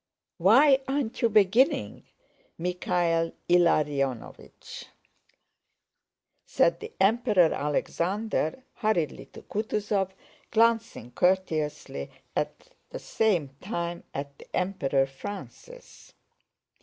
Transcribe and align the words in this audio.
"Why 0.39 0.79
aren't 0.87 1.21
you 1.21 1.29
beginning, 1.29 2.05
Michael 2.57 3.33
Ilariónovich?" 3.47 4.85
said 6.43 6.79
the 6.79 6.91
Emperor 6.99 7.53
Alexander 7.53 8.63
hurriedly 8.77 9.27
to 9.27 9.43
Kutúzov, 9.43 10.09
glancing 10.49 11.11
courteously 11.11 12.09
at 12.35 12.69
the 12.89 12.97
same 12.97 13.49
time 13.61 14.03
at 14.11 14.35
the 14.39 14.55
Emperor 14.55 15.05
Francis. 15.05 16.13